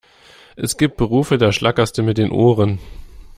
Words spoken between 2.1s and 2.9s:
den Ohren!